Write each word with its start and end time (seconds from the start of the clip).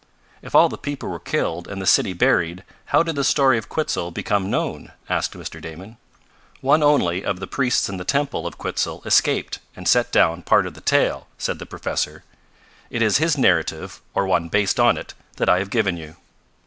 "If 0.41 0.55
all 0.55 0.67
the 0.67 0.79
people 0.79 1.09
were 1.09 1.19
killed, 1.19 1.67
and 1.67 1.79
the 1.79 1.85
city 1.85 2.13
buried, 2.13 2.63
how 2.85 3.03
did 3.03 3.13
the 3.15 3.23
story 3.23 3.59
of 3.59 3.69
Quitzel 3.69 4.09
become 4.09 4.49
known?" 4.49 4.93
asked 5.07 5.33
Mr. 5.33 5.61
Damon. 5.61 5.97
"One 6.59 6.81
only 6.81 7.23
of 7.23 7.39
the 7.39 7.45
priests 7.45 7.87
in 7.87 7.97
the 7.97 8.03
temple 8.03 8.47
of 8.47 8.57
Quitzel 8.57 9.03
escaped 9.05 9.59
and 9.75 9.87
set 9.87 10.11
down 10.11 10.41
part 10.41 10.65
of 10.65 10.73
the 10.73 10.81
tale," 10.81 11.27
said 11.37 11.59
the 11.59 11.67
professor. 11.67 12.23
"It 12.89 13.03
is 13.03 13.19
his 13.19 13.37
narrative, 13.37 14.01
or 14.15 14.25
one 14.25 14.47
based 14.49 14.79
on 14.79 14.97
it, 14.97 15.13
that 15.35 15.49
I 15.49 15.59
have 15.59 15.69
given 15.69 15.97
you." 15.97 16.15